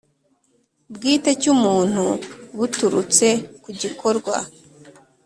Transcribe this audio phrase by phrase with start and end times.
[0.93, 2.03] Bwite cy umuntu
[2.57, 3.27] buturutse
[3.63, 4.37] ku gikorwa